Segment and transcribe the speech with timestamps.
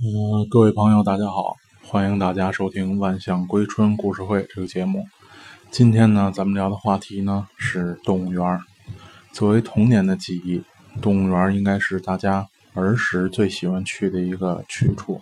[0.00, 5.04] 嗯，各位朋友，大家好，欢迎大家收听《万象归春故事会》这个节目。
[5.72, 8.60] 今天呢，咱们聊的话题呢是动物园。
[9.32, 10.62] 作为童年的记忆，
[11.02, 15.20] 动物园应该是大家儿时最喜欢去的一个去处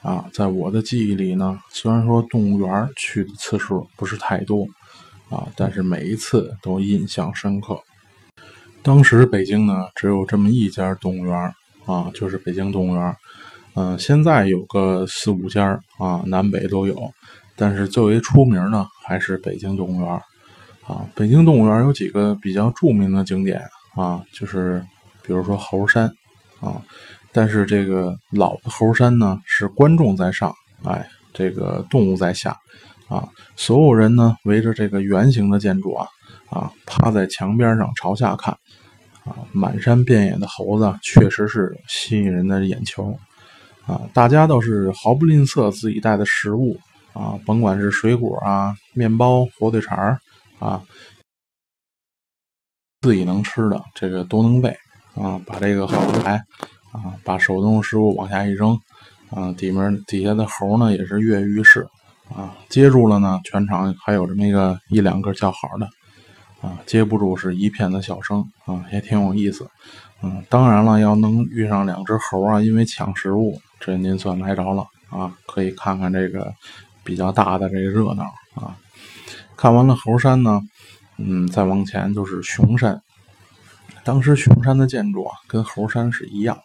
[0.00, 0.26] 啊。
[0.32, 4.64] 在我的记忆里呢，虽然说动物园去的次数不是太多
[5.28, 7.80] 啊，但是每一次都印象深刻。
[8.80, 11.52] 当时北京呢，只有这么一家动物园
[11.84, 13.16] 啊，就是北京动物园。
[13.76, 17.12] 嗯，现在有个四五家啊，南北都有，
[17.56, 20.20] 但是最为出名的还是北京动物园
[20.86, 21.04] 啊。
[21.14, 23.60] 北京动物园有几个比较著名的景点
[23.96, 24.80] 啊，就是
[25.22, 26.08] 比如说猴山
[26.60, 26.80] 啊，
[27.32, 32.56] 但是这个老的猴山呢是观众在上，哎，这个动物在下
[33.08, 36.06] 啊，所有人呢围着这个圆形的建筑啊
[36.48, 38.56] 啊，趴在墙边上朝下看
[39.24, 43.18] 啊，满山遍野的猴子确实是吸引人的眼球。
[43.86, 46.74] 啊，大家倒是毫不吝啬自己带的食物
[47.12, 50.18] 啊，甭管是水果啊、面包、火腿肠
[50.58, 50.82] 啊，
[53.02, 54.74] 自己能吃的这个都能备
[55.14, 55.38] 啊。
[55.44, 56.42] 把这个好来
[56.92, 58.74] 啊，把手中食物往下一扔
[59.28, 61.86] 啊，底面底下的猴呢也是跃跃欲试
[62.34, 65.86] 啊，接住了呢，全场还有这么一个一两个叫好的
[66.66, 69.68] 啊，接不住是一片的笑声啊，也挺有意思。
[70.22, 73.60] 嗯，当然了，要能遇上两只猴啊，因为抢食物。
[73.84, 75.36] 这您算来着了啊！
[75.46, 76.50] 可以看看这个
[77.04, 78.74] 比较大的这个热闹啊。
[79.58, 80.62] 看完了猴山呢，
[81.18, 82.98] 嗯，再往前就是熊山。
[84.02, 86.58] 当时熊山的建筑啊，跟猴山是一样，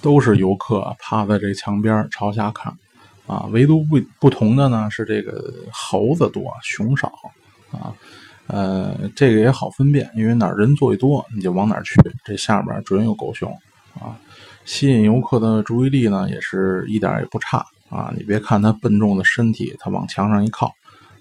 [0.00, 2.72] 都是游客趴在这墙边朝下看
[3.26, 3.48] 啊。
[3.50, 7.12] 唯独不不同的呢是这个猴子多，熊少
[7.72, 7.92] 啊。
[8.46, 12.00] 呃，这个也好分辨，因为哪儿人最多，你就往哪儿去。
[12.24, 13.50] 这下边准有狗熊
[13.94, 14.14] 啊。
[14.64, 18.12] 吸引游客的注意力呢，也是一点也不差啊！
[18.16, 20.72] 你别看它笨重的身体，它往墙上一靠，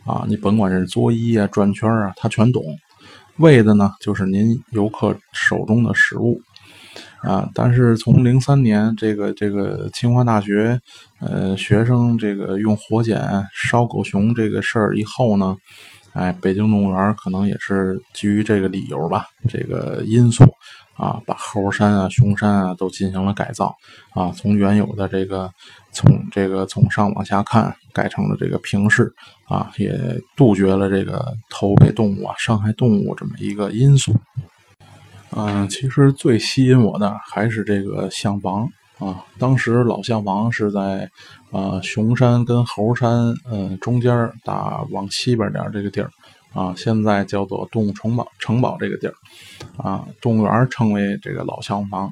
[0.05, 2.63] 啊，你甭管是作揖啊、转圈啊，它全懂。
[3.38, 6.40] 为的呢，就是您游客手中的食物
[7.22, 7.50] 啊。
[7.53, 10.79] 但是从零三年这个这个清华大学，
[11.19, 15.57] 呃，学生这个用火碱烧狗熊这个事儿以后呢，
[16.13, 20.46] 哎，北京动物园可能也是基于这个理由吧，这个因素。
[20.96, 23.75] 啊，把猴山啊、熊山啊都进行了改造
[24.13, 25.51] 啊，从原有的这个
[25.91, 29.12] 从这个从上往下看改成了这个平视
[29.47, 29.91] 啊，也
[30.35, 34.16] 杜绝了这个投给动物啊、伤害动物这么一个因素。
[35.31, 38.69] 嗯，其实最吸引我的还是这个象房
[39.03, 41.09] 啊，当时老象房是在
[41.52, 46.09] 呃熊山跟猴山嗯中间打往西边点这个地儿。
[46.53, 49.16] 啊，现在叫做动物城堡城堡这个地儿，
[49.75, 52.08] 啊，动物园称为这个老象房，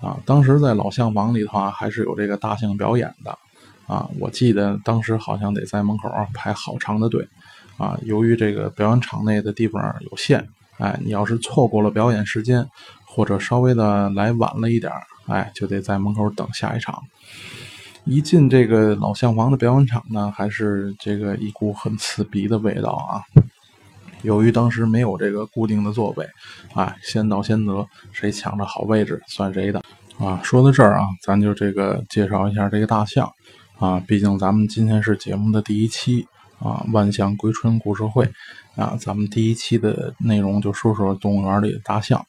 [0.00, 3.38] 啊，当时在老象房里头啊，还是有这个大象表演的，
[3.86, 7.28] 啊，我记得当时好像得在门口排好长的队，
[7.76, 10.42] 啊，由于这个表演场内的地方有限，
[10.78, 12.66] 哎，你要是错过了表演时间，
[13.04, 17.02] 或者稍微的来晚了一点儿，哎，就得在门口等下一场。
[18.04, 23.22] 一进这个老象房的表演场呢，还是这个一股很刺鼻的味道啊。
[24.22, 26.28] 由于当时没有这个固定的座位，
[26.74, 29.82] 哎，先到先得，谁抢着好位置算谁的
[30.18, 30.40] 啊。
[30.42, 33.30] 说到这儿啊，咱就这个介绍一下这个大象
[33.78, 36.26] 啊，毕竟咱们今天是节目的第一期
[36.64, 38.28] 啊，万象归春故事会
[38.74, 42.26] 啊，咱们第一期的内容就说说动物园里的大象。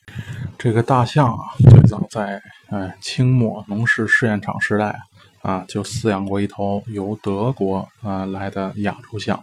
[0.58, 5.00] 这个大象啊，最早在哎清末农事试验场时代
[5.42, 9.42] 啊，就饲养过一头由德国啊来的亚洲象。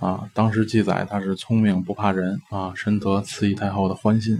[0.00, 4.38] 啊，当时记载它是聪明不怕人啊，深得慈禧太后的欢心。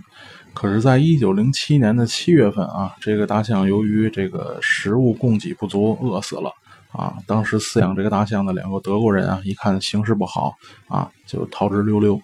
[0.53, 6.53] 可是，在一九零七年的七月份啊，这个大象由于这个食物供给不足，饿死了
[6.95, 7.19] 啊。
[7.27, 10.55] 当时饲养这个大象的两个德国人啊，一看形势不好
[10.89, 12.19] 啊，就逃之溜溜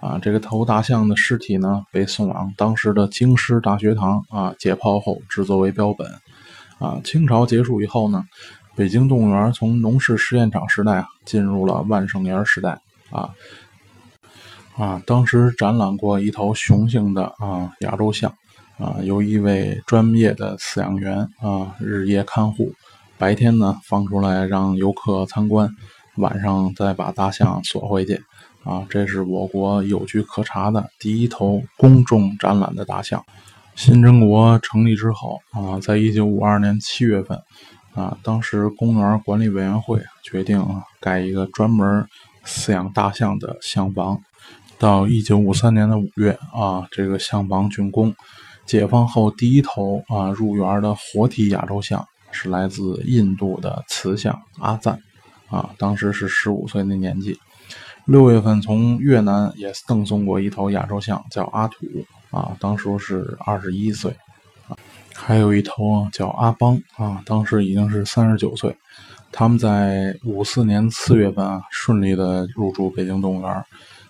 [0.00, 0.18] 啊。
[0.18, 6.10] 这个头大象的尸体呢，被送往当时的京师大学堂啊解剖后制作为标本
[6.78, 7.00] 啊。
[7.04, 8.24] 清朝结束以后呢。
[8.74, 12.80] 北京动物园从农事实验场时代，进入了万圣园时代
[13.10, 13.28] 啊
[14.78, 15.02] 啊！
[15.06, 18.32] 当时展览过一头雄性的啊亚洲象
[18.78, 22.72] 啊，由一位专业的饲养员啊日夜看护，
[23.22, 25.70] 白天呢放出来让游客参观，
[26.16, 28.20] 晚上再把大象锁回去
[28.64, 28.84] 啊。
[28.90, 33.24] 这是我国有据可查的第一头公众展览的大象。
[33.76, 37.38] 新中国成立之后啊，在一九五二年七月份。
[37.94, 42.04] 啊，当时公园管理委员会决定啊盖一个专门
[42.44, 44.18] 饲养大象的象房。
[44.80, 48.12] 到一九五三年的五月啊，这个象房竣工。
[48.66, 54.98] 解放后第一头啊入园的活体亚洲象是来自印度的雌象阿赞，
[55.48, 57.38] 啊，当时是十五岁那年纪。
[58.06, 61.86] 六月份从越南也赠送过一头亚洲象，叫阿土，
[62.30, 64.16] 啊，当时是二十一岁。
[65.14, 68.76] 还有一头啊叫阿邦，啊，当时已经是三十九岁。
[69.30, 73.64] 他们在五四年四月份啊，顺利的入住北京动物园。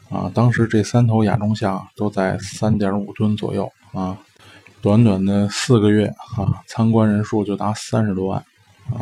[0.09, 3.71] 啊，当时这三头亚洲象都在三点五吨左右。
[3.93, 4.17] 啊。
[4.82, 6.06] 短短的四个月
[6.37, 8.44] 啊，参观人数就达三十多万
[8.90, 8.99] 啊！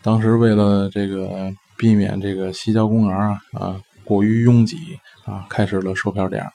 [0.00, 4.76] 当时为了这个避免这个西郊公园啊啊过于拥挤
[5.24, 6.48] 啊，开始了售票点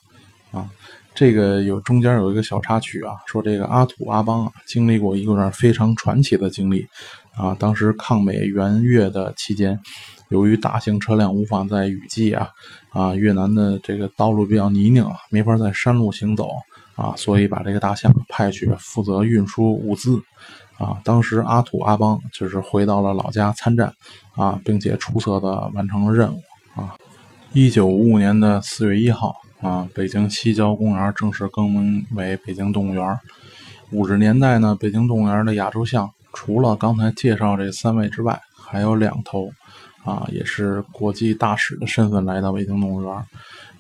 [0.51, 0.65] 啊。
[1.13, 6.87] 这个有中间有一个小插曲啊，说这个阿土阿邦啊经历过一段非常传奇的经历
[7.35, 7.53] 啊。
[7.59, 9.77] 当时抗美援越的期间，
[10.29, 12.47] 由于大型车辆无法在雨季啊
[12.91, 16.49] 啊越南的这个道路比较泥泞啊，没法在山路行走。
[16.99, 20.21] 啊，所以把这个大象派去负责运输物资，
[20.77, 23.93] 啊，当时阿土阿邦就是回到了老家参战，
[24.35, 26.41] 啊，并且出色的完成了任务，
[26.75, 26.97] 啊，
[27.53, 33.17] 一九五五年的四月一号，啊，北京西郊公园正式更名为北京动物园。
[33.91, 39.49] 五十年代呢，北京动物园的亚洲象除了刚才介绍这三位之外，还有两头，
[40.03, 43.25] 啊，也是国际大使的身份来到北京动物园。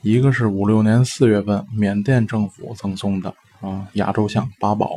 [0.01, 4.91] 一个是五六年四月份缅甸政府赠送的啊亚洲象八宝，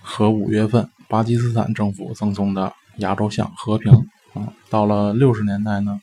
[0.00, 3.92] 和五月份巴基斯坦政府赠送的亚洲象和平
[4.34, 4.52] 啊。
[4.68, 6.00] 到了六十年代呢，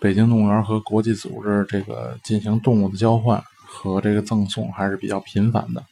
[0.00, 5.84] 北京动物园和国际组织这个进行动物的交换和这个赠送还是比较频繁的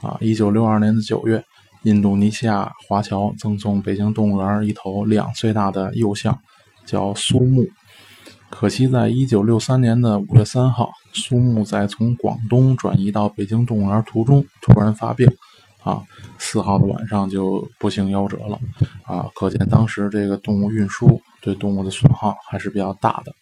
[0.00, 0.18] 啊。
[0.20, 1.44] 一九六二年的九月，
[1.84, 6.36] 印度尼西亚华侨赠送北京动物园一头两岁大的幼象，
[6.84, 7.64] 叫苏木。
[8.50, 15.28] 可惜，在一九六三年的五月三号，苏木在从广东转移到北京动物园途中突然发病，
[15.82, 16.02] 啊，
[16.38, 18.58] 四号的晚上就不幸夭折了，
[19.04, 23.34] 啊，可见当时这个动物运输对动物的损耗还是比较大的。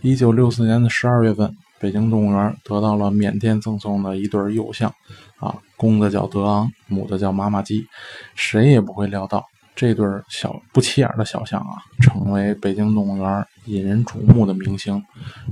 [0.00, 4.94] 一九六四年的十二月份，北京动物园得到了缅甸赠送的一对幼象，
[5.38, 7.86] 啊，公的叫德昂，母的叫妈妈鸡，
[8.34, 9.44] 谁也不会料到。
[9.80, 15.02] 这对小不起眼的小象啊，成为北京动物园引人瞩目的明星，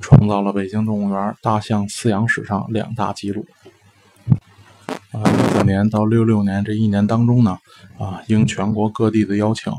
[0.03, 3.47] 创造了北京动物园大象饲养史上两大纪录。
[5.13, 7.59] 啊，六四年到六六年这一年当中呢，
[7.97, 9.73] 啊，应全国各地的邀请，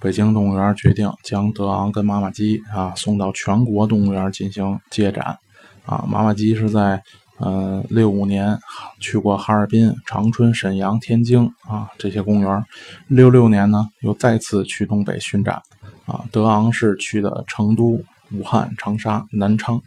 [0.00, 5.36] 北京动物园决定将德昂跟妈妈鸡啊送到全国动物园进行接展。
[5.84, 7.02] 啊，妈妈鸡是在。
[7.40, 8.58] 呃，六五年
[9.00, 12.64] 去过哈尔滨、长春、沈阳、天津啊这些公园。
[13.08, 15.62] 六六年呢，又再次去东北巡展。
[16.04, 18.02] 啊，德昂是去的成都、
[18.32, 19.80] 武汉、长沙、南昌、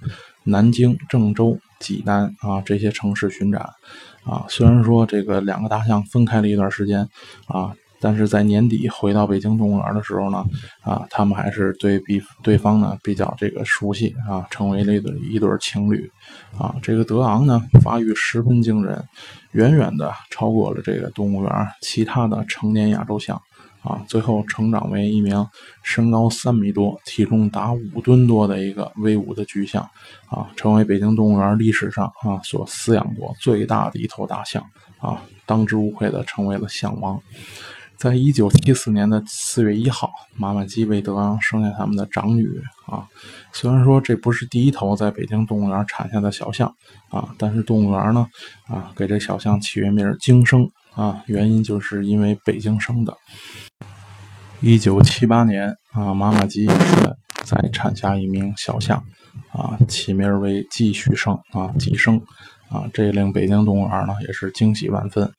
[0.44, 3.70] 南京、郑州、济南啊这些城市巡展。
[4.26, 7.08] 啊，虽然说这个两个大象分开了一段时间，
[7.48, 7.74] 啊。
[8.04, 10.44] 但是在年底回到北京动物园的时候呢，
[10.82, 16.12] 啊，他们还是对比对方呢比较这个熟悉啊，成为了一对一对情侣，
[16.58, 19.02] 啊，这个德昂呢发育十分惊人，
[19.54, 23.42] 远远的超过了这个动物园其他的成年亚洲象，
[23.84, 25.48] 啊，最后成长为一名
[25.82, 29.82] 身高三米多、体重达五吨多的一个威武的巨象，
[30.28, 34.62] 啊，成为北京动物园历史上啊所饲养过最大的一头大象，
[35.00, 37.18] 啊，当之无愧的成为了象王。
[38.04, 42.46] 在一九七四年的四月一号，妈妈鸡为德昂生下他们的长女
[42.86, 43.08] 啊。
[43.54, 46.68] 虽然说这不是第一头在北京动物园产下的小象
[47.10, 48.28] 啊，但是动物园呢
[48.68, 53.16] 啊给这小象起名儿“京生”啊，原因就是因为北京生的。
[54.60, 59.02] 一九七八年啊，妈妈鸡也是再产下一名小象
[59.54, 62.22] 啊，起名为季许生啊，季生
[62.70, 65.32] 啊，这令北京动物园呢也是惊喜万分。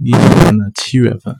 [0.00, 1.34] 一九年的七月份，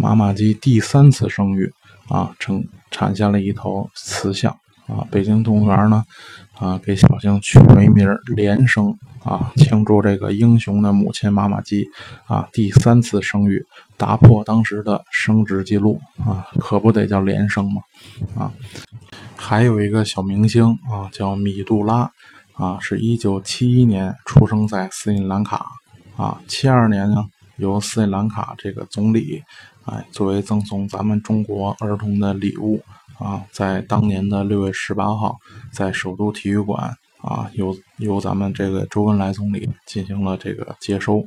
[0.00, 1.70] 妈妈鸡第三次生育，
[2.08, 4.50] 啊，成产下了一头雌象，
[4.86, 6.02] 啊，北京动物园呢，
[6.58, 11.86] 啊，给小象取为名连生，啊，庆祝这个英雄的母亲妈妈鸡，
[12.26, 13.66] 啊，第三次生育，
[13.98, 17.82] 打破当时的生殖记录，啊，可不得叫连生吗？
[18.34, 18.50] 啊，
[19.36, 22.10] 还有一个小明星，啊，叫米杜拉，
[22.54, 25.66] 啊，是一九七一年出生在斯里兰卡，
[26.16, 27.26] 啊，七二年呢。
[27.56, 29.42] 由斯里兰卡这个总理，
[30.12, 32.82] 作为赠送咱们中国儿童的礼物
[33.18, 35.38] 啊，在当年的六月十八号，
[35.72, 41.24] 在首都体育馆啊，由由咱们这个周恩来总理进行了这个接收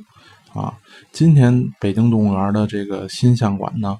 [0.52, 0.74] 啊。
[1.12, 3.98] 今天北京动物园的这个新象馆呢，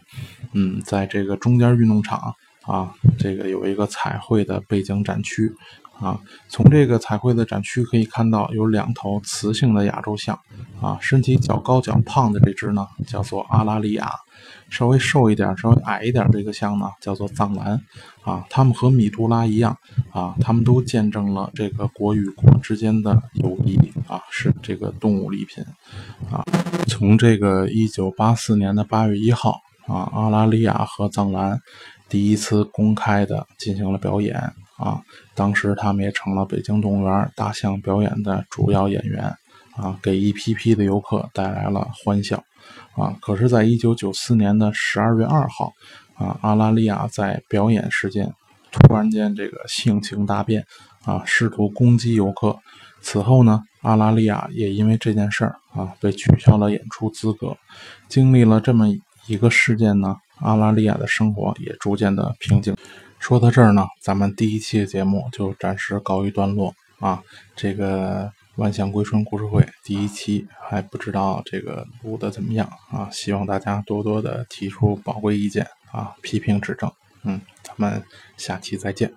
[0.52, 5.52] 嗯，在这个中间运动场啊，这个有一个彩绘的背景展区
[6.00, 6.18] 啊。
[6.48, 10.38] 从这个彩绘的展区可以看到，有两头雌性的亚洲象
[10.80, 14.10] 啊，身体较高较胖的这只呢叫做阿拉利亚，
[14.70, 17.80] 稍微瘦一点、稍微矮一点这个象呢叫做藏蓝
[18.22, 18.44] 啊。
[18.50, 19.76] 它们和米杜拉一样
[20.12, 25.64] 啊，它们都见证了这个国与国之间的友谊啊，是这个动物礼品
[26.30, 26.44] 啊。
[26.86, 31.60] 从这个一九八四年的八月一号啊，阿拉利亚和藏蓝
[32.08, 35.00] 第一次公开的进行了表演啊，
[35.34, 39.24] 当时他们也成了北京动物园大象表演的主要演员
[39.76, 42.42] 啊，给一批批的游客带来了欢笑
[42.96, 43.16] 啊。
[43.20, 45.72] 可是，在一九九四年的十二月二号
[46.16, 48.32] 啊，阿拉利亚在表演时间
[48.72, 50.64] 突然间这个性情大变
[51.04, 52.58] 啊，试图攻击游客。
[53.00, 57.56] 此后呢，阿拉利亚也因为这件事儿啊，被取消了演出资格。
[58.08, 58.88] 经历了这么
[59.26, 62.74] 一个事件呢，阿拉利亚的生活也逐渐的平静。
[63.24, 67.22] 说到这儿呢，咱们第一期的节目就暂时告一段落啊。
[67.56, 76.92] 这个万象归春故事会第一期还不知道这个录的怎么样啊，希望大家多多的提出宝贵意见啊，批评指正。
[77.22, 78.04] 嗯，咱们
[78.36, 79.10] 下期再见。